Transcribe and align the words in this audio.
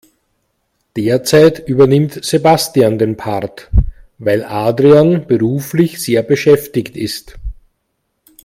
Derzeit 0.97 1.67
übernimmt 1.69 2.25
Sebastian 2.25 2.97
den 2.97 3.17
Part, 3.17 3.69
weil 4.17 4.43
Adrian 4.43 5.27
beruflich 5.27 6.01
sehr 6.01 6.23
beschäftigt 6.23 6.97
ist. 6.97 7.37